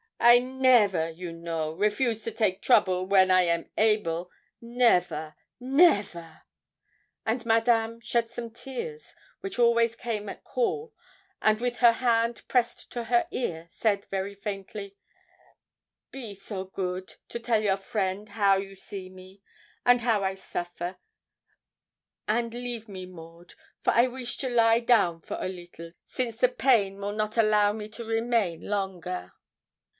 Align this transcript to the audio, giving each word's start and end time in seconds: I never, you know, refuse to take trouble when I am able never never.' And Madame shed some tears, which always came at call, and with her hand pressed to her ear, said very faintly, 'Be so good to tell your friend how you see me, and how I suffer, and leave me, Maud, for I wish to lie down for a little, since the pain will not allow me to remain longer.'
I 0.19 0.37
never, 0.39 1.09
you 1.09 1.31
know, 1.31 1.71
refuse 1.73 2.23
to 2.23 2.31
take 2.31 2.61
trouble 2.61 3.05
when 3.05 3.29
I 3.31 3.43
am 3.43 3.69
able 3.77 4.31
never 4.59 5.35
never.' 5.59 6.43
And 7.25 7.45
Madame 7.45 7.99
shed 8.01 8.29
some 8.29 8.51
tears, 8.51 9.15
which 9.41 9.59
always 9.59 9.95
came 9.95 10.29
at 10.29 10.43
call, 10.43 10.93
and 11.41 11.59
with 11.59 11.77
her 11.77 11.93
hand 11.93 12.43
pressed 12.47 12.91
to 12.91 13.05
her 13.05 13.27
ear, 13.31 13.67
said 13.71 14.05
very 14.05 14.33
faintly, 14.33 14.95
'Be 16.11 16.33
so 16.33 16.65
good 16.65 17.15
to 17.29 17.39
tell 17.39 17.61
your 17.61 17.77
friend 17.77 18.29
how 18.29 18.57
you 18.57 18.75
see 18.75 19.09
me, 19.09 19.41
and 19.85 20.01
how 20.01 20.23
I 20.23 20.33
suffer, 20.35 20.97
and 22.27 22.53
leave 22.53 22.87
me, 22.87 23.05
Maud, 23.05 23.53
for 23.81 23.91
I 23.91 24.07
wish 24.07 24.37
to 24.37 24.49
lie 24.49 24.79
down 24.79 25.21
for 25.21 25.37
a 25.39 25.47
little, 25.47 25.91
since 26.05 26.37
the 26.37 26.49
pain 26.49 26.99
will 26.99 27.13
not 27.13 27.37
allow 27.37 27.71
me 27.73 27.87
to 27.89 28.03
remain 28.05 28.67
longer.' 28.67 29.31